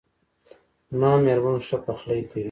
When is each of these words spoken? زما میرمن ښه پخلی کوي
زما 0.91 1.11
میرمن 1.23 1.57
ښه 1.67 1.77
پخلی 1.85 2.21
کوي 2.29 2.39